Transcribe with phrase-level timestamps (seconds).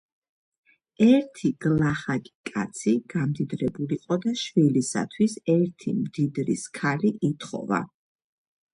[1.07, 7.89] ერთი გლახაკი კაცი გამდიდრებულიყო და შვილისათვის ერთი მდიდრის ქალი ითხოვა.